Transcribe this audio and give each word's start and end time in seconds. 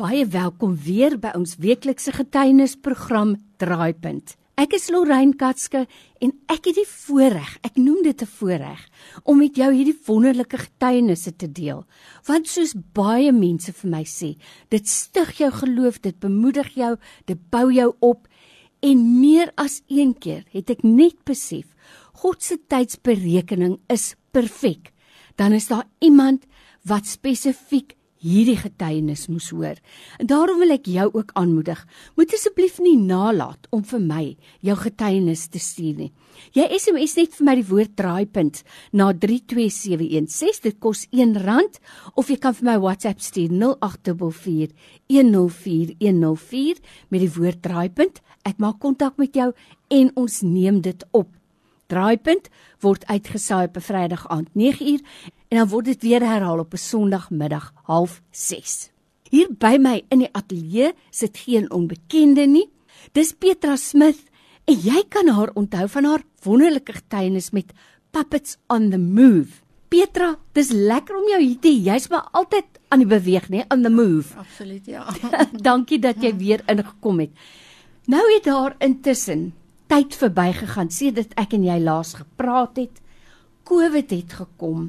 Baie 0.00 0.22
welkom 0.32 0.78
weer 0.80 1.18
by 1.20 1.34
ons 1.36 1.58
weeklikse 1.60 2.14
getuienisprogram 2.16 3.34
Draaipunt. 3.60 4.30
Ek 4.56 4.72
is 4.78 4.86
Lorraine 4.88 5.36
Katske 5.36 5.82
en 6.24 6.32
ek 6.48 6.70
het 6.70 6.78
die 6.78 6.86
voorreg, 6.88 7.50
ek 7.68 7.76
noem 7.76 7.98
dit 8.06 8.22
'n 8.22 8.30
voorreg, 8.38 8.80
om 9.24 9.36
met 9.36 9.60
jou 9.60 9.68
hierdie 9.68 9.98
wonderlike 10.06 10.56
getuienisse 10.56 11.36
te 11.36 11.52
deel. 11.52 11.84
Want 12.24 12.48
soos 12.48 12.72
baie 12.94 13.30
mense 13.32 13.72
vir 13.72 13.90
my 13.90 14.04
sê, 14.04 14.38
dit 14.70 14.88
stig 14.88 15.36
jou 15.36 15.50
geloof, 15.50 16.00
dit 16.00 16.18
bemoedig 16.18 16.74
jou, 16.76 16.96
dit 17.26 17.50
bou 17.50 17.70
jou 17.70 17.92
op 18.00 18.26
en 18.80 19.20
meer 19.20 19.52
as 19.56 19.82
een 19.86 20.18
keer 20.18 20.44
het 20.50 20.70
ek 20.70 20.82
net 20.82 21.24
besef, 21.26 21.76
God 22.14 22.42
se 22.42 22.56
tydsberekening 22.56 23.78
is 23.90 24.14
perfek. 24.32 24.94
Dan 25.36 25.52
is 25.52 25.68
daar 25.68 25.84
iemand 26.00 26.46
wat 26.84 27.04
spesifiek 27.06 27.99
hierdie 28.20 28.58
getuienis 28.60 29.26
moes 29.32 29.48
hoor. 29.54 29.78
En 30.20 30.28
daarom 30.28 30.60
wil 30.60 30.74
ek 30.74 30.88
jou 30.90 31.08
ook 31.12 31.32
aanmoedig. 31.40 31.80
Moet 32.16 32.34
asseblief 32.36 32.78
nie 32.82 32.96
nalat 33.00 33.68
om 33.74 33.84
vir 33.84 34.02
my 34.04 34.24
jou 34.66 34.76
getuienis 34.76 35.46
te 35.48 35.62
stuur 35.62 35.96
nie. 36.04 36.10
Jy 36.56 36.66
SMS 36.76 37.16
net 37.18 37.34
vir 37.36 37.46
my 37.46 37.54
die 37.58 37.66
woord 37.68 37.96
draaipunt 37.98 38.62
na 38.96 39.10
32716. 39.12 40.62
Dit 40.64 40.78
kos 40.82 41.06
R1 41.12 41.80
of 42.14 42.30
jy 42.30 42.38
kan 42.40 42.56
vir 42.56 42.70
my 42.70 42.78
WhatsApp 42.82 43.20
stuur 43.24 43.52
0844 43.56 44.72
104104 45.08 46.80
met 47.10 47.20
die 47.24 47.34
woord 47.36 47.62
draaipunt. 47.64 48.22
Ek 48.48 48.60
maak 48.62 48.80
kontak 48.80 49.20
met 49.20 49.36
jou 49.36 49.50
en 49.90 50.14
ons 50.16 50.40
neem 50.46 50.80
dit 50.84 51.04
op. 51.12 51.39
Draaipunt 51.90 52.48
word 52.84 53.06
uitgesaai 53.10 53.66
op 53.66 53.76
'n 53.76 53.86
Vrydag 53.88 54.28
aand 54.28 54.48
9uur 54.54 55.00
en 55.48 55.58
dan 55.58 55.68
word 55.68 55.84
dit 55.84 56.02
weer 56.02 56.22
herhaal 56.22 56.58
op 56.58 56.72
'n 56.72 56.76
Sondagmiddag 56.76 57.72
06:30. 57.86 58.90
Hier 59.30 59.48
by 59.58 59.76
my 59.78 60.02
in 60.08 60.18
die 60.18 60.32
ateljee 60.32 60.92
sit 61.10 61.38
geen 61.38 61.70
onbekende 61.70 62.46
nie. 62.46 62.70
Dis 63.12 63.32
Petra 63.32 63.76
Smith 63.76 64.22
en 64.64 64.74
jy 64.74 65.04
kan 65.08 65.28
haar 65.28 65.50
onthou 65.54 65.88
van 65.88 66.04
haar 66.04 66.22
wonderlike 66.42 66.92
getuienis 66.92 67.50
met 67.50 67.72
Puppets 68.10 68.56
on 68.66 68.90
the 68.90 68.98
Move. 68.98 69.62
Petra, 69.90 70.36
dis 70.54 70.70
lekker 70.70 71.16
om 71.18 71.26
jou 71.32 71.40
hier 71.42 71.58
te 71.58 71.68
hê. 71.68 71.78
Jy's 71.90 72.08
maar 72.12 72.28
altyd 72.38 72.78
aan 72.94 73.02
die 73.02 73.08
beweeg, 73.10 73.48
nê, 73.50 73.64
on 73.74 73.82
the 73.82 73.90
move. 73.90 74.36
Absoluut, 74.38 74.86
ja. 74.86 75.02
Dankie 75.68 75.98
dat 75.98 76.22
jy 76.22 76.30
weer 76.38 76.62
ingekom 76.70 77.24
het. 77.24 77.32
Nou 78.10 78.22
het 78.32 78.46
daar 78.46 78.76
intussen 78.78 79.50
tyd 79.90 80.14
verbygegaan 80.14 80.90
sedert 80.94 81.32
ek 81.40 81.56
en 81.56 81.64
jy 81.66 81.78
laas 81.82 82.14
gepraat 82.14 82.78
het. 82.78 83.00
COVID 83.66 84.12
het 84.14 84.36
gekom. 84.38 84.84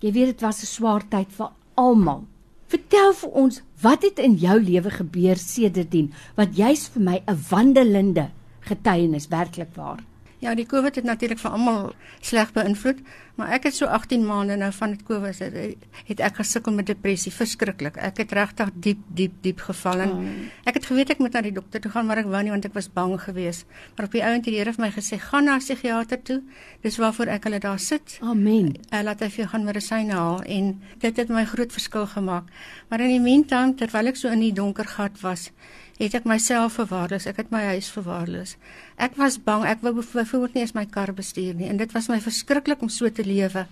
Jy 0.00 0.12
weet 0.12 0.30
dit 0.32 0.40
was 0.40 0.62
'n 0.62 0.66
swaar 0.66 1.04
tyd 1.08 1.28
vir 1.36 1.50
almal. 1.76 2.24
Vertel 2.66 3.12
vir 3.12 3.30
ons, 3.30 3.62
wat 3.82 4.02
het 4.02 4.18
in 4.18 4.34
jou 4.34 4.58
lewe 4.60 4.90
gebeur 4.90 5.36
sedertdien? 5.36 6.12
Want 6.36 6.56
jy's 6.56 6.88
vir 6.88 7.02
my 7.02 7.22
'n 7.26 7.38
wandelende 7.50 8.30
getuienis 8.60 9.28
werklik 9.28 9.74
waar. 9.74 10.00
Ja, 10.42 10.56
die 10.58 10.66
COVID 10.66 10.96
het 10.98 11.04
natuurlik 11.06 11.38
vir 11.38 11.52
almal 11.54 11.92
sleg 12.20 12.48
beïnvloed, 12.50 12.98
maar 13.38 13.52
ek 13.54 13.68
het 13.68 13.76
so 13.76 13.86
18 13.86 14.24
maande 14.26 14.56
nou 14.58 14.72
van 14.74 14.96
dit 14.96 15.02
COVID 15.06 15.38
het, 15.38 15.84
het 16.08 16.22
ek 16.26 16.40
gesukkel 16.40 16.74
met 16.74 16.88
depressie, 16.90 17.30
verskriklik. 17.30 17.94
Ek 18.02 18.18
het 18.18 18.34
regtig 18.34 18.72
diep 18.74 19.04
diep 19.14 19.36
diep 19.44 19.62
geval 19.62 20.02
en 20.02 20.14
oh. 20.16 20.32
ek 20.66 20.80
het 20.80 20.88
geweet 20.90 21.12
ek 21.14 21.22
moet 21.22 21.38
na 21.38 21.44
die 21.46 21.54
dokter 21.54 21.84
toe 21.84 21.92
gaan, 21.94 22.08
maar 22.10 22.24
ek 22.24 22.26
wou 22.32 22.40
nie 22.42 22.50
want 22.50 22.66
ek 22.66 22.74
was 22.74 22.90
bang 22.90 23.14
geweest. 23.22 23.70
Maar 23.94 24.10
op 24.10 24.16
die 24.18 24.24
ount 24.26 24.42
het 24.42 24.50
die 24.50 24.58
Here 24.58 24.74
vir 24.74 24.82
my 24.82 24.90
gesê, 24.96 25.20
"Gaan 25.22 25.46
na 25.46 25.54
'n 25.54 25.62
psigiater 25.62 26.22
toe." 26.22 26.42
Dis 26.82 26.98
waarvoor 26.98 27.26
ek 27.26 27.44
hulle 27.44 27.60
daar 27.60 27.78
sit. 27.78 28.18
Amen. 28.20 28.74
Uh, 28.90 29.02
laat 29.02 29.20
hy 29.20 29.28
vir 29.28 29.44
jou 29.44 29.48
gaan 29.48 29.64
medisyne 29.64 30.12
haal 30.12 30.42
en 30.42 30.82
dit 30.98 31.16
het 31.16 31.28
my 31.28 31.44
groot 31.44 31.72
verskil 31.72 32.06
gemaak. 32.06 32.50
Maar 32.88 33.00
in 33.00 33.08
die 33.08 33.20
meantime, 33.20 33.74
terwyl 33.74 34.06
ek 34.06 34.16
so 34.16 34.28
in 34.28 34.40
die 34.40 34.52
donker 34.52 34.84
gat 34.84 35.20
was, 35.20 35.52
het 35.98 36.14
ek 36.18 36.26
myself 36.26 36.78
verwaarloos. 36.80 37.26
Ek 37.30 37.38
het 37.42 37.52
my 37.54 37.62
huis 37.72 37.90
verwaarloos. 37.92 38.56
Ek 39.02 39.16
was 39.20 39.38
bang. 39.42 39.64
Ek 39.68 39.82
wou 39.84 39.94
byvoorbeeld 40.32 40.56
nie 40.56 40.64
eens 40.64 40.74
my 40.76 40.86
kar 40.90 41.12
bestuur 41.14 41.54
nie 41.58 41.68
en 41.68 41.78
dit 41.80 41.92
was 41.92 42.08
my 42.08 42.18
verskriklik 42.20 42.82
om 42.82 42.90
so 42.92 43.10
te 43.10 43.24
lewe. 43.24 43.66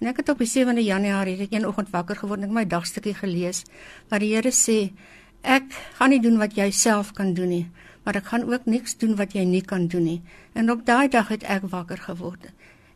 En 0.00 0.10
ek 0.10 0.22
het 0.22 0.30
op 0.32 0.40
die 0.42 0.50
7de 0.50 0.84
Januarie 0.84 1.36
het 1.38 1.48
ek 1.48 1.56
een 1.56 1.66
oggend 1.66 1.90
wakker 1.94 2.18
geword 2.22 2.42
en 2.42 2.48
ek 2.48 2.54
my 2.54 2.64
dagstukkie 2.70 3.14
gelees 3.18 3.64
waar 4.10 4.22
die 4.22 4.32
Here 4.34 4.52
sê 4.54 4.78
ek 5.42 5.74
gaan 5.98 6.14
nie 6.14 6.20
doen 6.22 6.38
wat 6.40 6.56
jy 6.56 6.70
self 6.70 7.12
kan 7.18 7.34
doen 7.34 7.50
nie, 7.52 7.66
maar 8.04 8.16
ek 8.20 8.30
gaan 8.32 8.46
ook 8.48 8.66
niks 8.70 8.96
doen 9.02 9.16
wat 9.18 9.34
jy 9.36 9.44
nie 9.44 9.62
kan 9.62 9.88
doen 9.92 10.06
nie. 10.08 10.20
En 10.54 10.70
op 10.70 10.86
daai 10.86 11.08
dag 11.08 11.28
het 11.28 11.44
ek 11.44 11.68
wakker 11.68 12.00
geword. 12.06 12.48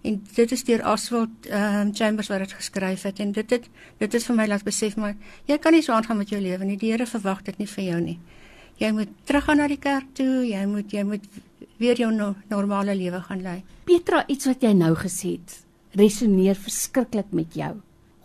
En 0.07 0.23
dit 0.35 0.53
is 0.53 0.65
deur 0.65 0.85
Oswald 0.87 1.51
um, 1.51 1.93
Chambers 1.95 2.31
wat 2.31 2.47
dit 2.47 2.53
geskryf 2.55 3.03
het 3.03 3.21
en 3.21 3.33
dit 3.33 3.51
het 3.51 3.69
dit 3.99 4.15
is 4.15 4.27
vir 4.31 4.37
my 4.37 4.47
laat 4.47 4.65
besef 4.65 4.97
maar 4.97 5.17
jy 5.51 5.59
kan 5.59 5.75
nie 5.75 5.83
so 5.83 5.93
aangaan 5.93 6.23
met 6.23 6.31
jou 6.31 6.41
lewe 6.41 6.65
nie. 6.65 6.79
Die 6.79 6.93
Here 6.95 7.07
verwag 7.07 7.43
dit 7.45 7.59
nie 7.59 7.69
vir 7.69 7.85
jou 7.85 8.01
nie 8.01 8.19
jy 8.79 8.91
moet 8.95 9.11
teruggaan 9.27 9.59
na 9.61 9.67
die 9.71 9.81
kerk 9.83 10.11
toe, 10.17 10.45
jy 10.47 10.63
moet 10.71 10.93
jy 10.95 11.05
moet 11.07 11.25
weer 11.79 11.99
jou 11.99 12.11
no, 12.15 12.35
normale 12.51 12.95
lewe 12.97 13.21
gaan 13.27 13.43
lei. 13.43 13.63
Petra, 13.89 14.25
iets 14.29 14.49
wat 14.51 14.63
jy 14.63 14.73
nou 14.77 14.95
gesê 14.99 15.37
het, 15.39 15.61
resoneer 15.99 16.59
verskriklik 16.59 17.33
met 17.33 17.55
jou. 17.57 17.77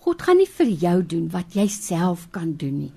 God 0.03 0.25
gaan 0.25 0.41
nie 0.41 0.49
vir 0.49 0.73
jou 0.81 0.97
doen 1.15 1.29
wat 1.31 1.55
jy 1.55 1.67
self 1.71 2.27
kan 2.35 2.57
doen 2.59 2.79
nie. 2.87 2.91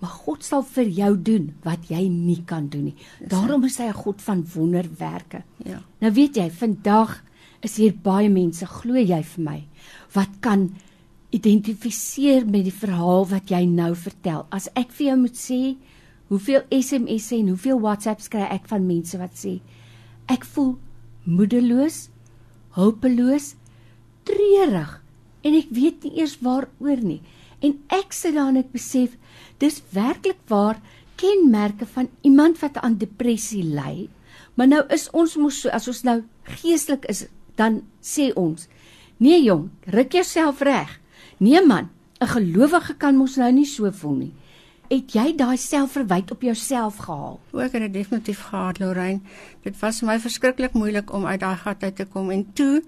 Maar 0.00 0.12
God 0.24 0.44
sal 0.46 0.62
vir 0.64 0.88
jou 0.96 1.10
doen 1.16 1.50
wat 1.64 1.90
jy 1.90 2.04
nie 2.08 2.38
kan 2.48 2.68
doen 2.72 2.90
nie. 2.90 2.96
Daarom 3.20 3.64
is 3.64 3.78
hy 3.78 3.88
'n 3.88 4.02
God 4.04 4.22
van 4.22 4.46
wonderwerke. 4.54 5.42
Ja. 5.64 5.82
Nou 6.00 6.12
weet 6.12 6.36
jy, 6.36 6.50
vandag 6.50 7.22
is 7.60 7.76
hier 7.76 7.92
baie 7.92 8.28
mense, 8.28 8.66
glo 8.66 8.94
jy 8.94 9.22
vir 9.22 9.44
my, 9.44 9.64
wat 10.14 10.40
kan 10.40 10.70
identifiseer 11.30 12.46
met 12.46 12.64
die 12.64 12.74
verhaal 12.74 13.26
wat 13.26 13.50
jy 13.50 13.64
nou 13.66 13.94
vertel. 13.94 14.46
As 14.50 14.68
ek 14.74 14.90
vir 14.92 15.06
jou 15.06 15.16
moet 15.16 15.36
sê, 15.36 15.76
Hoeveel 16.30 16.62
SMS'e 16.70 17.40
en 17.40 17.48
hoeveel 17.50 17.80
WhatsApps 17.82 18.28
kry 18.30 18.44
ek 18.54 18.68
van 18.70 18.84
mense 18.86 19.18
wat 19.18 19.34
sê 19.34 19.56
ek 20.30 20.44
voel 20.46 20.76
moedeloos, 21.26 22.04
hulpeloos, 22.76 23.56
treurig 24.28 24.92
en 25.42 25.56
ek 25.58 25.72
weet 25.74 26.06
nie 26.06 26.20
eers 26.20 26.36
waaroor 26.44 27.02
nie. 27.02 27.18
En 27.66 27.74
ek 27.90 28.14
sit 28.14 28.36
daar 28.38 28.52
en 28.52 28.60
ek 28.60 28.70
besef 28.70 29.16
dis 29.58 29.80
werklik 29.90 30.38
waar 30.52 30.78
kenmerke 31.18 31.88
van 31.96 32.06
iemand 32.22 32.62
wat 32.62 32.78
aan 32.78 33.00
depressie 33.00 33.64
ly. 33.66 34.06
Maar 34.54 34.70
nou 34.70 34.82
is 34.94 35.08
ons 35.10 35.34
mos 35.34 35.58
so 35.64 35.74
as 35.74 35.90
ons 35.90 36.04
nou 36.06 36.20
geestelik 36.60 37.10
is, 37.10 37.24
dan 37.58 37.82
sê 37.98 38.30
ons: 38.38 38.68
"Nee 39.18 39.42
jong, 39.42 39.66
ruk 39.90 40.14
jouself 40.14 40.62
reg." 40.62 41.00
Nee 41.42 41.66
man, 41.66 41.90
'n 42.22 42.26
gelowige 42.38 42.94
kan 42.94 43.16
mos 43.16 43.36
nou 43.36 43.50
nie 43.50 43.66
so 43.66 43.90
voel 43.90 44.14
nie 44.14 44.34
het 44.90 45.14
jy 45.14 45.30
daai 45.38 45.56
selfverwyte 45.60 46.34
op 46.34 46.42
jouself 46.42 46.98
gehaal? 47.06 47.38
O, 47.52 47.62
ek 47.62 47.76
het 47.76 47.86
dit 47.86 48.00
definitief 48.00 48.42
gehad, 48.50 48.80
Lorraine. 48.82 49.22
Dit 49.62 49.78
was 49.82 50.00
vir 50.02 50.10
my 50.10 50.18
verskriklik 50.22 50.74
moeilik 50.74 51.12
om 51.14 51.26
uit 51.26 51.40
daai 51.40 51.56
gat 51.62 51.86
uit 51.86 51.96
te 51.96 52.06
kom 52.10 52.30
en 52.34 52.44
toe 52.58 52.82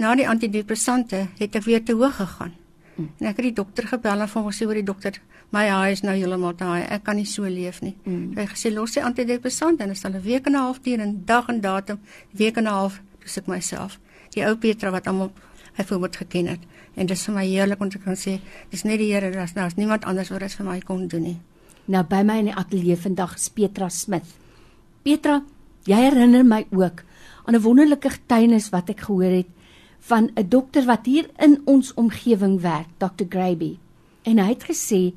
na 0.00 0.14
die 0.16 0.28
antidepressante 0.28 1.26
het 1.38 1.60
ek 1.60 1.66
weer 1.68 1.84
te 1.84 1.96
hoog 1.98 2.16
gegaan. 2.16 2.54
Mm. 2.96 3.10
En 3.20 3.28
ek 3.28 3.36
het 3.40 3.48
die 3.50 3.58
dokter 3.60 3.88
gebel 3.88 4.24
en 4.24 4.28
vir 4.32 4.40
hom 4.40 4.50
gesê 4.50 4.68
oor 4.68 4.80
die 4.80 4.88
dokter, 4.88 5.20
my 5.52 5.66
haai 5.68 5.92
is 5.92 6.02
nou 6.04 6.14
heeltemal 6.16 6.56
te 6.56 6.64
haai. 6.64 6.82
Ek 6.88 7.04
kan 7.04 7.20
nie 7.20 7.28
so 7.28 7.44
leef 7.44 7.82
nie. 7.84 7.94
Mm. 8.04 8.32
Hy 8.38 8.48
gesê 8.54 8.72
los 8.72 8.96
die 8.96 9.04
antidepressante 9.04 9.84
en 9.84 9.92
dit 9.92 9.98
sal 9.98 10.16
'n 10.16 10.24
week 10.24 10.46
en 10.46 10.56
'n 10.56 10.64
half 10.64 10.80
duur 10.80 11.00
en 11.00 11.22
dag 11.24 11.48
en 11.48 11.60
datum, 11.60 12.00
week 12.32 12.56
en 12.56 12.64
'n 12.64 12.72
half, 12.72 13.00
dis 13.22 13.36
ek 13.38 13.46
myself. 13.46 13.98
Die 14.30 14.44
ou 14.46 14.56
Petra 14.56 14.90
wat 14.90 15.06
almal 15.06 15.32
hy 15.76 15.84
voorbeeld 15.84 16.16
geken 16.16 16.46
het. 16.46 16.60
En 16.94 17.06
dit 17.06 17.16
is 17.16 17.24
vir 17.24 17.34
my 17.34 17.46
heerlik 17.46 17.80
om 17.80 17.88
te 17.90 17.98
kan 17.98 18.16
sê, 18.18 18.38
dis 18.70 18.84
net 18.84 18.98
die 19.00 19.12
Here, 19.12 19.30
daar's 19.32 19.54
daar's 19.56 19.76
niemand 19.76 20.04
anders 20.04 20.30
wat 20.30 20.40
dit 20.44 20.54
vir 20.58 20.66
my 20.66 20.80
kon 20.80 21.06
doen 21.08 21.22
nie. 21.22 21.38
Nou 21.86 22.04
by 22.06 22.22
my 22.22 22.38
in 22.42 22.50
die 22.50 22.56
ateljee 22.56 22.96
vandag 22.96 23.36
is 23.36 23.48
Petra 23.50 23.88
Smith. 23.90 24.28
Petra, 25.02 25.40
jy 25.88 25.98
herinner 25.98 26.44
my 26.44 26.66
ook 26.70 27.02
aan 27.46 27.54
'n 27.54 27.62
wonderlike 27.62 28.10
getuienis 28.10 28.70
wat 28.70 28.88
ek 28.88 29.00
gehoor 29.00 29.32
het 29.42 29.48
van 30.00 30.30
'n 30.34 30.48
dokter 30.48 30.84
wat 30.84 31.06
hier 31.06 31.30
in 31.38 31.60
ons 31.64 31.94
omgewing 31.94 32.60
werk, 32.60 32.88
Dr. 32.98 33.24
Graby. 33.28 33.78
En 34.22 34.38
hy 34.38 34.48
het 34.48 34.64
gesê 34.64 35.12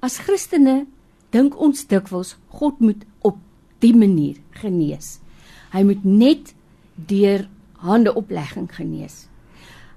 as 0.00 0.18
Christene 0.18 0.86
dink 1.30 1.60
ons 1.60 1.86
dikwels 1.86 2.36
God 2.48 2.80
moet 2.80 3.04
op 3.20 3.36
die 3.78 3.94
manier 3.96 4.36
genees. 4.50 5.18
Hy 5.72 5.82
moet 5.82 6.04
net 6.04 6.54
deur 6.94 7.48
handeoplegging 7.72 8.74
genees. 8.74 9.29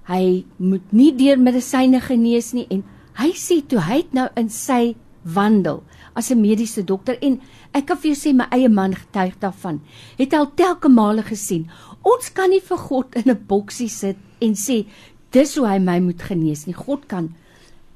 Hy 0.07 0.43
moet 0.57 0.91
nie 0.91 1.11
deur 1.15 1.39
medisyne 1.39 2.01
genees 2.03 2.51
nie 2.53 2.67
en 2.69 2.83
hy 3.19 3.31
sê 3.39 3.61
toe 3.61 3.79
hy 3.79 4.01
het 4.01 4.13
nou 4.13 4.27
in 4.39 4.49
sy 4.49 4.95
wandel 5.23 5.83
as 6.15 6.31
'n 6.31 6.41
mediese 6.41 6.83
dokter 6.83 7.17
en 7.21 7.39
ek 7.73 7.85
kan 7.87 7.97
vir 7.97 8.11
jou 8.11 8.19
sê 8.19 8.35
my 8.35 8.47
eie 8.51 8.69
man 8.69 8.93
getuig 8.93 9.39
daarvan. 9.39 9.81
Het 10.17 10.33
al 10.33 10.51
telke 10.55 10.89
male 10.89 11.23
gesien. 11.23 11.69
Ons 12.03 12.29
kan 12.29 12.49
nie 12.49 12.59
vir 12.59 12.77
God 12.77 13.15
in 13.15 13.31
'n 13.31 13.45
boksie 13.47 13.89
sit 13.89 14.17
en 14.41 14.53
sê 14.53 14.85
dis 15.31 15.55
hoe 15.55 15.67
hy 15.67 15.79
my 15.79 15.99
moet 15.99 16.21
genees 16.21 16.65
nie. 16.65 16.75
God 16.75 17.07
kan 17.07 17.33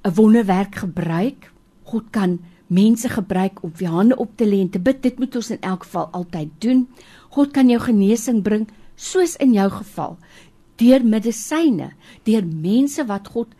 'n 0.05 0.13
wonderwerk 0.15 0.75
gebruik. 0.75 1.51
God 1.83 2.11
kan 2.11 2.39
mense 2.67 3.09
gebruik 3.09 3.63
om 3.63 3.71
vir 3.71 3.87
hande 3.87 4.15
op 4.15 4.37
te 4.37 4.45
lê 4.45 4.61
en 4.61 4.69
te 4.69 4.79
bid. 4.79 5.01
Dit 5.01 5.19
moet 5.19 5.35
ons 5.35 5.51
in 5.51 5.61
elk 5.61 5.83
geval 5.83 6.09
altyd 6.11 6.49
doen. 6.59 6.87
God 7.29 7.51
kan 7.51 7.69
jou 7.69 7.79
genesing 7.79 8.43
bring 8.43 8.67
soos 8.95 9.35
in 9.35 9.53
jou 9.53 9.69
geval 9.69 10.17
deur 10.77 11.03
medisyne, 11.03 11.91
deur 12.23 12.45
mense 12.45 13.03
wat 13.09 13.27
God 13.33 13.53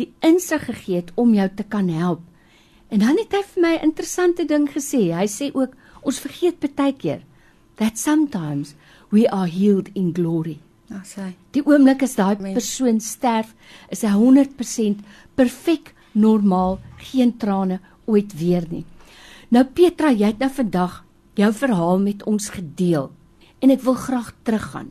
die 0.00 0.10
insig 0.24 0.64
gegee 0.68 1.02
het 1.02 1.12
om 1.20 1.34
jou 1.34 1.48
te 1.56 1.66
kan 1.66 1.88
help. 1.88 2.22
En 2.90 3.02
dan 3.04 3.18
het 3.20 3.32
hy 3.32 3.42
vir 3.54 3.62
my 3.62 3.74
'n 3.76 3.86
interessante 3.90 4.44
ding 4.44 4.68
gesê. 4.68 5.12
Hy 5.14 5.26
sê 5.26 5.50
ook 5.54 5.76
ons 6.02 6.20
vergeet 6.20 6.74
baie 6.76 6.92
keer 6.92 7.22
that 7.76 7.98
sometimes 7.98 8.74
we 9.10 9.28
are 9.30 9.48
healed 9.48 9.90
in 9.94 10.12
glory. 10.14 10.58
Nou 10.90 11.02
sê. 11.06 11.32
Die 11.54 11.62
oomblik 11.62 12.02
as 12.02 12.16
daai 12.18 12.36
persoon 12.36 13.00
sterf, 13.00 13.54
is 13.90 14.02
hy 14.02 14.10
100% 14.10 15.04
perfek, 15.34 15.94
normaal, 16.12 16.80
geen 16.98 17.36
trane 17.38 17.80
ooit 18.06 18.32
weer 18.38 18.66
nie. 18.70 18.84
Nou 19.50 19.64
Petra, 19.64 20.10
jy 20.10 20.26
het 20.26 20.38
nou 20.38 20.50
vandag 20.50 21.04
jou 21.34 21.52
verhaal 21.52 21.98
met 21.98 22.24
ons 22.26 22.48
gedeel 22.48 23.10
en 23.60 23.70
ek 23.70 23.82
wil 23.82 23.94
graag 23.94 24.32
teruggaan. 24.42 24.90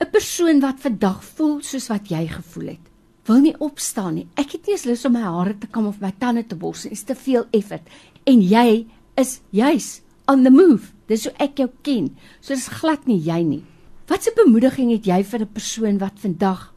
'n 0.00 0.10
Persoon 0.10 0.60
wat 0.60 0.80
vandag 0.80 1.24
voel 1.24 1.62
soos 1.62 1.88
wat 1.88 2.08
jy 2.08 2.26
gevoel 2.28 2.66
het, 2.66 2.84
wil 3.24 3.40
nie 3.40 3.54
opstaan 3.58 4.14
nie. 4.14 4.26
Ek 4.36 4.52
het 4.52 4.66
nie 4.66 4.74
eens 4.74 4.84
lus 4.84 5.04
om 5.04 5.12
my 5.12 5.22
hare 5.24 5.54
te 5.58 5.66
kam 5.66 5.86
of 5.86 6.00
my 6.00 6.12
tande 6.18 6.46
te 6.46 6.56
borsel 6.56 6.90
nie. 6.90 6.96
Dit 6.96 6.98
is 6.98 7.04
te 7.04 7.14
veel 7.14 7.46
effort. 7.50 7.82
En 8.24 8.42
jy 8.42 8.86
is 9.16 9.40
juis 9.50 10.02
on 10.26 10.44
the 10.44 10.50
move. 10.50 10.92
Dis 11.06 11.24
hoe 11.24 11.32
ek 11.38 11.58
jou 11.58 11.68
ken. 11.82 12.10
So 12.40 12.54
dis 12.54 12.68
glad 12.68 13.06
nie 13.06 13.18
jy 13.22 13.42
nie. 13.42 13.62
Watse 14.06 14.30
bemoediging 14.36 14.92
het 14.92 15.06
jy 15.06 15.22
vir 15.24 15.40
'n 15.40 15.52
persoon 15.52 15.98
wat 15.98 16.18
vandag 16.18 16.72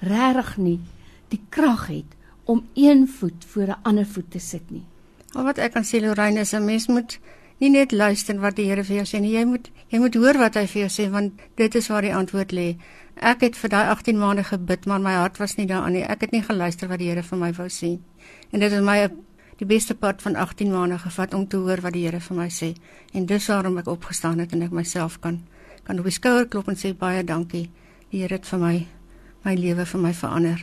regtig 0.00 0.58
nie 0.58 0.80
die 1.30 1.40
krag 1.50 1.86
het 1.88 2.10
om 2.44 2.66
een 2.74 3.08
voet 3.08 3.44
voor 3.44 3.68
'n 3.68 3.82
ander 3.82 4.06
voet 4.06 4.30
te 4.30 4.38
sit 4.38 4.70
nie? 4.70 4.84
Al 5.34 5.44
wat 5.44 5.58
ek 5.58 5.72
kan 5.72 5.82
sê 5.82 6.00
Lorraine 6.00 6.40
is 6.40 6.54
'n 6.54 6.64
mens 6.64 6.86
moet 6.86 7.18
nie 7.64 7.72
net 7.72 7.92
luister 7.96 8.36
wat 8.42 8.58
die 8.58 8.66
Here 8.68 8.84
vir 8.84 9.00
jou 9.00 9.06
sê 9.08 9.20
nie. 9.24 9.32
Jy 9.32 9.44
moet 9.48 9.70
jy 9.92 10.00
moet 10.02 10.16
hoor 10.20 10.38
wat 10.42 10.58
hy 10.60 10.66
vir 10.68 10.84
jou 10.84 10.90
sê 10.92 11.08
want 11.12 11.40
dit 11.56 11.76
is 11.80 11.88
waar 11.88 12.04
die 12.04 12.14
antwoord 12.14 12.52
lê. 12.52 12.66
Ek 13.16 13.44
het 13.46 13.56
vir 13.56 13.72
daai 13.72 13.92
18 13.92 14.18
maande 14.18 14.44
gebid, 14.44 14.88
maar 14.90 15.00
my 15.00 15.14
hart 15.16 15.38
was 15.40 15.56
nie 15.56 15.68
daaraan 15.70 15.94
nie. 15.96 16.02
Ek 16.02 16.26
het 16.26 16.34
nie 16.34 16.42
geluister 16.44 16.90
wat 16.90 17.00
die 17.00 17.08
Here 17.08 17.22
vir 17.22 17.40
my 17.40 17.52
wou 17.56 17.68
sê. 17.72 17.94
En 18.52 18.60
dit 18.60 18.72
is 18.72 18.84
my 18.84 18.98
die 19.60 19.68
beste 19.70 19.94
pad 19.94 20.20
van 20.22 20.36
18 20.36 20.72
maande 20.72 20.98
gevat 20.98 21.34
om 21.34 21.46
te 21.48 21.60
hoor 21.62 21.80
wat 21.84 21.94
die 21.94 22.04
Here 22.04 22.20
vir 22.20 22.36
my 22.36 22.50
sê. 22.50 22.74
En 23.14 23.26
dis 23.26 23.48
waarom 23.48 23.78
ek 23.80 23.88
opgestaan 23.88 24.42
het 24.42 24.52
en 24.52 24.66
ek 24.66 24.74
myself 24.74 25.20
kan 25.20 25.40
kan 25.84 25.98
op 26.00 26.06
die 26.08 26.16
skouer 26.16 26.46
klop 26.48 26.68
en 26.68 26.80
sê 26.80 26.94
baie 26.96 27.24
dankie. 27.24 27.70
Die 28.10 28.24
Here 28.24 28.36
het 28.36 28.46
vir 28.50 28.60
my 28.60 28.76
my 29.44 29.54
lewe 29.54 29.84
vir 29.86 30.00
my 30.00 30.12
verander. 30.16 30.60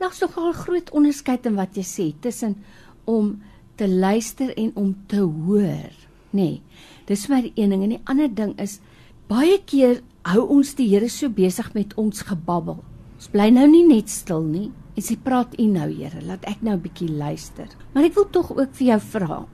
Daar's 0.00 0.20
nogal 0.20 0.52
groot 0.52 0.90
onderskeid 0.90 1.46
in 1.46 1.56
wat 1.56 1.76
jy 1.76 1.84
sê 1.86 2.06
tussen 2.20 2.56
om 3.04 3.36
te 3.76 3.88
luister 3.88 4.52
en 4.56 4.72
om 4.74 4.96
te 5.06 5.20
hoor, 5.20 5.92
nê. 6.32 6.58
Nee, 6.58 6.62
dis 7.06 7.28
maar 7.28 7.42
die 7.42 7.52
een 7.56 7.70
ding 7.70 7.82
en 7.82 7.94
die 7.96 8.02
ander 8.04 8.28
ding 8.28 8.54
is 8.60 8.80
baie 9.28 9.58
keer 9.66 10.02
hou 10.28 10.44
ons 10.58 10.74
die 10.78 10.88
Here 10.90 11.08
so 11.08 11.28
besig 11.28 11.72
met 11.74 11.94
ons 11.98 12.22
gebabbel. 12.26 12.82
Ons 13.16 13.30
bly 13.32 13.50
nou 13.50 13.66
nie 13.70 13.84
net 13.86 14.10
stil 14.10 14.42
nie. 14.42 14.70
En 14.92 15.02
sy 15.02 15.16
praat 15.16 15.54
u 15.58 15.66
nou, 15.66 15.88
Here, 15.88 16.20
laat 16.26 16.44
ek 16.44 16.62
nou 16.62 16.76
'n 16.76 16.82
bietjie 16.82 17.08
luister. 17.08 17.68
Maar 17.94 18.04
ek 18.04 18.14
wil 18.14 18.30
tog 18.30 18.50
ook 18.50 18.74
vir 18.74 18.86
jou 18.86 19.00
vra. 19.00 19.46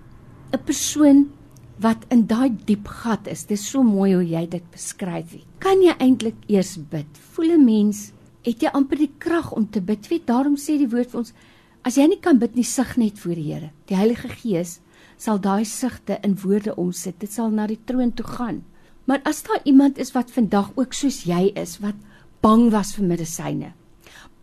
'n 0.53 0.65
Persoon 0.65 1.31
wat 1.81 2.07
in 2.11 2.27
daai 2.27 2.51
diep 2.67 2.89
gat 2.89 3.27
is. 3.29 3.45
Dis 3.45 3.71
so 3.71 3.83
mooi 3.83 4.15
hoe 4.15 4.25
jy 4.25 4.47
dit 4.47 4.71
beskryf 4.71 5.33
het. 5.33 5.47
Kan 5.59 5.81
jy 5.83 5.95
eintlik 5.99 6.35
eers 6.49 6.77
bid? 6.77 7.07
Voel 7.33 7.53
'n 7.53 7.65
mens 7.65 8.13
het 8.43 8.63
jy 8.63 8.71
amper 8.73 8.99
die 8.99 9.13
krag 9.19 9.53
om 9.53 9.71
te 9.71 9.81
bid? 9.81 10.09
Weet, 10.09 10.27
daarom 10.27 10.57
sê 10.57 10.79
die 10.79 10.89
woord 10.89 11.11
vir 11.11 11.19
ons 11.19 11.33
As 11.87 11.97
jy 11.97 12.09
nie 12.11 12.21
kan 12.21 12.39
bid 12.39 12.57
nie, 12.59 12.67
sug 12.67 12.97
net 13.01 13.19
voor 13.23 13.39
die 13.39 13.53
Here. 13.53 13.71
Die 13.87 13.97
Heilige 13.97 14.29
Gees 14.29 14.81
sal 15.19 15.41
daai 15.43 15.65
sigte 15.67 16.19
in 16.23 16.37
woorde 16.43 16.75
omsit. 16.79 17.19
Dit 17.21 17.33
sal 17.35 17.51
na 17.51 17.67
die 17.67 17.81
troon 17.85 18.15
toe 18.15 18.27
gaan. 18.27 18.63
Maar 19.05 19.21
as 19.25 19.43
daar 19.43 19.61
iemand 19.65 19.99
is 19.99 20.13
wat 20.13 20.31
vandag 20.31 20.71
ook 20.77 20.93
soos 20.95 21.25
jy 21.25 21.51
is, 21.57 21.79
wat 21.83 21.97
bang 22.45 22.69
was 22.71 22.95
vir 22.97 23.09
medisyne. 23.09 23.73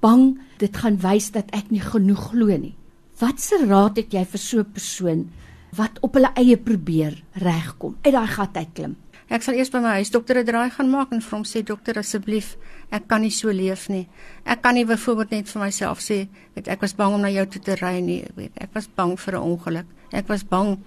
Bang 0.03 0.39
dit 0.59 0.77
gaan 0.77 0.97
wys 1.01 1.31
dat 1.31 1.51
ek 1.55 1.71
nie 1.71 1.83
genoeg 1.83 2.29
glo 2.31 2.57
nie. 2.57 2.75
Watse 3.21 3.61
raad 3.63 3.97
het 4.01 4.13
jy 4.13 4.25
vir 4.25 4.41
so 4.41 4.59
'n 4.59 4.71
persoon 4.73 5.29
wat 5.77 5.99
op 6.01 6.13
hulle 6.13 6.31
eie 6.35 6.57
probeer 6.57 7.23
regkom 7.33 7.95
uit 8.03 8.13
daai 8.13 8.27
gat 8.27 8.57
uit 8.57 8.73
klim? 8.73 8.95
Ek 9.29 9.41
sal 9.41 9.55
eers 9.55 9.71
by 9.73 9.79
my 9.79 9.93
huisdokter 9.99 10.37
'n 10.37 10.45
draai 10.45 10.69
gaan 10.69 10.89
maak 10.89 11.11
en 11.11 11.21
vir 11.21 11.35
hom 11.37 11.43
sê 11.43 11.63
dokter 11.63 11.97
asseblief, 11.97 12.57
ek 12.91 13.07
kan 13.07 13.21
nie 13.21 13.31
so 13.31 13.49
leef 13.49 13.89
nie. 13.89 14.07
Ek 14.45 14.61
kan 14.61 14.75
nie 14.75 14.85
byvoorbeeld 14.85 15.31
net 15.31 15.49
vir 15.49 15.61
myself 15.61 15.99
sê, 15.99 16.27
weet 16.55 16.67
ek 16.67 16.81
was 16.81 16.93
bang 16.93 17.13
om 17.13 17.21
na 17.21 17.29
jou 17.29 17.45
toe 17.45 17.61
te 17.61 17.75
ry 17.75 18.01
nie, 18.01 18.25
weet 18.35 18.51
ek 18.57 18.69
was 18.73 18.87
bang 18.87 19.17
vir 19.19 19.35
'n 19.35 19.41
ongeluk. 19.41 19.85
Ek 20.11 20.27
was 20.27 20.43
bang 20.43 20.77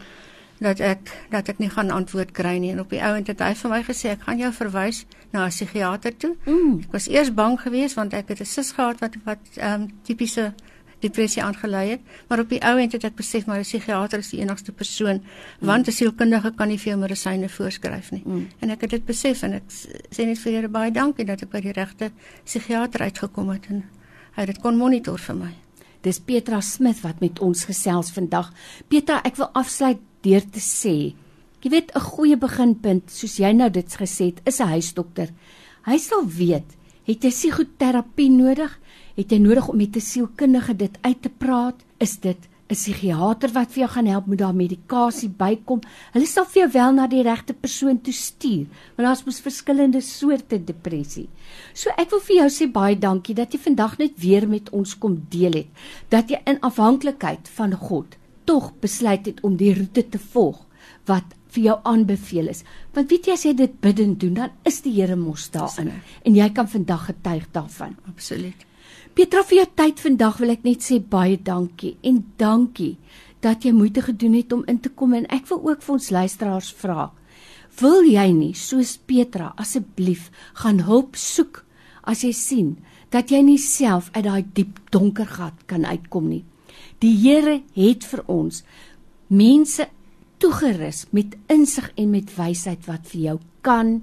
dat 0.58 0.80
ek 0.80 1.10
dat 1.30 1.48
ek 1.48 1.58
nie 1.58 1.70
gaan 1.70 1.90
antwoord 1.90 2.32
kry 2.34 2.56
nie 2.58 2.72
en 2.74 2.80
op 2.80 2.90
die 2.90 3.02
ou 3.02 3.14
end 3.16 3.30
het 3.30 3.40
hy 3.40 3.52
vir 3.54 3.70
my 3.70 3.82
gesê 3.86 4.14
ek 4.14 4.24
gaan 4.26 4.38
jou 4.38 4.50
verwys 4.52 5.04
na 5.32 5.46
'n 5.46 5.50
psigiater 5.50 6.16
toe. 6.16 6.36
Mm. 6.46 6.80
Ek 6.88 6.92
was 6.92 7.08
eers 7.08 7.34
bang 7.34 7.60
geweest 7.60 7.94
want 7.94 8.12
ek 8.12 8.28
het 8.28 8.40
'n 8.40 8.44
sis 8.44 8.72
gehad 8.72 8.98
wat 9.00 9.14
wat 9.24 9.38
ehm 9.56 9.82
um, 9.82 9.88
tipiese 10.02 10.54
depressie 11.00 11.42
aangelei 11.42 11.90
het, 11.90 12.00
maar 12.28 12.38
op 12.38 12.48
die 12.48 12.60
ou 12.62 12.78
end 12.78 12.92
het 12.92 13.04
ek 13.04 13.14
besef 13.14 13.46
maar 13.46 13.58
'n 13.58 13.62
psigiater 13.62 14.18
is 14.18 14.30
die 14.30 14.40
enigste 14.40 14.72
persoon 14.72 15.22
want 15.60 15.86
'n 15.86 15.92
sielkundige 15.92 16.52
kan 16.56 16.68
nie 16.68 16.78
vir 16.78 16.92
jou 16.92 17.00
medisyne 17.00 17.48
voorskryf 17.48 18.10
nie. 18.10 18.22
Mm. 18.24 18.48
En 18.58 18.70
ek 18.70 18.80
het 18.80 18.90
dit 18.90 19.04
besef 19.04 19.42
en 19.42 19.52
ek 19.52 19.62
sê 20.10 20.24
net 20.26 20.38
vir 20.38 20.52
julle 20.52 20.68
baie 20.68 20.90
dankie 20.90 21.24
dat 21.24 21.42
ek 21.42 21.50
by 21.50 21.60
die 21.60 21.72
regte 21.72 22.10
psigiater 22.44 23.00
uitgekom 23.00 23.48
het 23.48 23.66
en 23.68 23.84
hy 24.32 24.42
het 24.42 24.46
dit 24.46 24.60
kon 24.60 24.76
monitor 24.76 25.18
vir 25.18 25.34
my. 25.34 25.67
Dis 26.02 26.20
Petra 26.20 26.60
Smith 26.60 27.00
wat 27.02 27.20
met 27.20 27.40
ons 27.40 27.64
gesels 27.64 28.12
vandag. 28.14 28.52
Petra, 28.88 29.20
ek 29.24 29.36
wil 29.36 29.50
afsluit 29.58 30.00
deur 30.22 30.44
te 30.50 30.60
sê, 30.60 31.14
jy 31.62 31.70
weet 31.70 31.90
'n 31.94 32.00
goeie 32.00 32.36
beginpunt 32.36 33.10
soos 33.10 33.38
jy 33.38 33.52
nou 33.52 33.70
dit 33.70 33.86
gesê 33.86 34.30
het, 34.30 34.40
is 34.46 34.60
'n 34.60 34.68
huisdokter. 34.74 35.28
Hy 35.86 35.98
sal 35.98 36.24
weet, 36.26 36.76
het 37.04 37.24
jy 37.24 37.30
psigoterapie 37.30 38.30
nodig? 38.30 38.78
Het 39.16 39.32
jy 39.32 39.38
nodig 39.38 39.68
om 39.68 39.76
met 39.76 39.96
'n 39.96 40.00
sielkundige 40.00 40.76
dit 40.76 40.98
uit 41.02 41.22
te 41.22 41.28
praat? 41.28 41.84
Is 41.98 42.18
dit 42.18 42.38
'n 42.68 42.74
psigiater 42.74 43.50
wat 43.52 43.72
vir 43.72 43.80
jou 43.80 43.88
gaan 43.88 44.06
help 44.06 44.26
met 44.26 44.38
daai 44.38 44.52
medikasie 44.52 45.28
bykom? 45.28 45.80
Hulle 46.12 46.26
sal 46.26 46.44
vir 46.44 46.62
jou 46.62 46.70
wel 46.72 46.92
na 46.92 47.06
die 47.06 47.22
regte 47.22 47.54
persoon 47.54 48.00
toe 48.00 48.12
stuur, 48.12 48.66
want 48.96 49.06
daar's 49.08 49.24
mos 49.24 49.40
verskillende 49.40 50.00
soorte 50.00 50.58
depressie. 50.64 51.28
So 51.72 51.90
ek 51.96 52.10
wil 52.10 52.20
vir 52.20 52.36
jou 52.36 52.48
sê 52.48 52.70
baie 52.72 52.98
dankie 52.98 53.34
dat 53.34 53.52
jy 53.52 53.58
vandag 53.58 53.98
net 53.98 54.20
weer 54.20 54.48
met 54.48 54.70
ons 54.70 54.94
kom 54.98 55.16
deel 55.30 55.52
het, 55.52 55.70
dat 56.10 56.28
jy 56.28 56.42
in 56.44 56.60
afhanklikheid 56.60 57.48
van 57.48 57.72
God 57.72 58.16
tog 58.44 58.72
besluit 58.80 59.26
het 59.26 59.40
om 59.42 59.56
die 59.56 59.74
roete 59.74 60.04
te 60.04 60.18
volg 60.18 60.66
wat 61.06 61.36
vir 61.48 61.62
jou 61.70 61.80
aanbeveel 61.84 62.52
is. 62.52 62.64
Want 62.92 63.08
weet 63.10 63.26
jy 63.26 63.32
as 63.32 63.44
jy 63.48 63.56
dit 63.56 63.80
bidend 63.80 64.20
doen, 64.20 64.34
dan 64.34 64.50
is 64.68 64.82
die 64.84 64.92
Here 64.92 65.16
mos 65.16 65.48
daarin 65.50 66.02
en 66.24 66.36
jy 66.36 66.52
kan 66.52 66.68
vandag 66.68 67.08
getuig 67.12 67.48
daarvan. 67.52 67.96
Absoluut. 68.08 68.67
Petra 69.18 69.40
vir 69.42 69.56
jou 69.56 69.70
tyd 69.74 69.98
vandag 69.98 70.36
wil 70.38 70.52
ek 70.52 70.60
net 70.62 70.84
sê 70.86 70.96
baie 71.02 71.40
dankie 71.42 71.96
en 72.06 72.20
dankie 72.38 72.92
dat 73.42 73.64
jy 73.66 73.72
moeite 73.74 74.04
gedoen 74.06 74.36
het 74.38 74.54
om 74.54 74.60
in 74.70 74.78
te 74.78 74.92
kom 74.94 75.16
en 75.18 75.26
ek 75.34 75.48
wil 75.48 75.58
ook 75.72 75.82
vir 75.82 75.94
ons 75.96 76.10
luisteraars 76.14 76.68
vra. 76.78 77.08
Wil 77.80 78.06
jy 78.12 78.28
nie 78.36 78.52
soos 78.54 78.92
Petra 79.10 79.48
asseblief 79.58 80.28
gaan 80.62 80.84
hulp 80.86 81.18
soek 81.18 81.64
as 82.06 82.22
jy 82.22 82.30
sien 82.30 82.70
dat 83.10 83.34
jy 83.34 83.42
nie 83.42 83.58
self 83.58 84.12
uit 84.14 84.22
daai 84.28 84.46
diep 84.54 84.78
donker 84.94 85.26
gat 85.34 85.66
kan 85.66 85.82
uitkom 85.82 86.30
nie. 86.30 86.44
Die 87.02 87.16
Here 87.18 87.58
het 87.74 88.06
vir 88.06 88.22
ons 88.30 88.62
mense 89.34 89.90
toegerus 90.38 91.08
met 91.10 91.34
insig 91.50 91.90
en 91.98 92.14
met 92.14 92.30
wysheid 92.38 92.86
wat 92.86 93.10
vir 93.10 93.20
jou 93.32 93.38
kan 93.66 93.96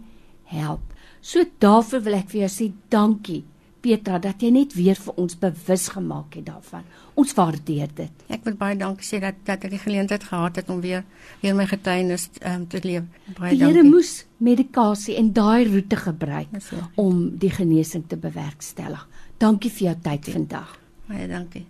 help. 0.51 0.83
So 1.23 1.47
daarvoor 1.63 2.03
wil 2.03 2.19
ek 2.19 2.33
vir 2.35 2.49
jou 2.49 2.55
sê 2.59 2.73
dankie 2.91 3.45
Petra 3.85 4.19
dat 4.21 4.41
jy 4.41 4.49
net 4.55 4.73
weer 4.73 4.97
vir 4.97 5.19
ons 5.21 5.35
bewus 5.41 5.87
gemaak 5.93 6.37
het 6.39 6.47
daarvan. 6.47 6.85
Ons 7.19 7.35
waardeer 7.37 7.91
dit. 7.95 8.23
Ek 8.33 8.45
wil 8.47 8.57
baie 8.59 8.77
dankie 8.79 9.05
sê 9.05 9.21
dat 9.23 9.37
dat 9.45 9.67
ek 9.67 9.75
die 9.75 9.81
geleentheid 9.83 10.25
gehad 10.25 10.57
het 10.61 10.71
om 10.73 10.81
weer 10.81 11.03
weer 11.43 11.57
my 11.57 11.67
getuienis 11.69 12.29
um, 12.41 12.65
te 12.71 12.81
leef. 12.83 13.05
Baie 13.37 13.53
die 13.53 13.61
dankie. 13.61 13.75
Here 13.75 13.85
moes 13.85 14.15
medikasie 14.37 15.19
en 15.21 15.31
daai 15.35 15.69
roete 15.69 15.99
gebruik 16.01 16.57
om 17.01 17.29
die 17.39 17.53
genesing 17.53 18.07
te 18.09 18.17
bewerkstellig. 18.17 19.05
Dankie 19.37 19.71
vir 19.71 19.91
jou 19.91 19.95
tyd 20.09 20.33
vandag. 20.33 20.75
Baie 21.09 21.29
dankie. 21.29 21.65